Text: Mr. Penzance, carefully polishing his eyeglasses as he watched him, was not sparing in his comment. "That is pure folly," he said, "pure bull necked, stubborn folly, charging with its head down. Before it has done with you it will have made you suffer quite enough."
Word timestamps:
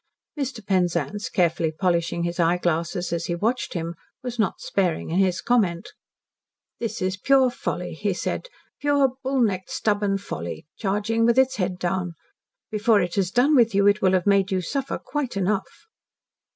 Mr. 0.35 0.65
Penzance, 0.65 1.29
carefully 1.29 1.71
polishing 1.71 2.23
his 2.23 2.39
eyeglasses 2.39 3.13
as 3.13 3.25
he 3.27 3.35
watched 3.35 3.75
him, 3.75 3.93
was 4.23 4.39
not 4.39 4.59
sparing 4.59 5.11
in 5.11 5.19
his 5.19 5.41
comment. 5.41 5.89
"That 6.79 7.03
is 7.03 7.17
pure 7.17 7.51
folly," 7.51 7.93
he 7.93 8.11
said, 8.15 8.47
"pure 8.79 9.11
bull 9.21 9.41
necked, 9.41 9.69
stubborn 9.69 10.17
folly, 10.17 10.65
charging 10.75 11.23
with 11.23 11.37
its 11.37 11.57
head 11.57 11.77
down. 11.77 12.15
Before 12.71 12.99
it 12.99 13.13
has 13.13 13.29
done 13.29 13.55
with 13.55 13.75
you 13.75 13.85
it 13.85 14.01
will 14.01 14.13
have 14.13 14.25
made 14.25 14.49
you 14.51 14.59
suffer 14.59 14.97
quite 14.97 15.37
enough." 15.37 15.69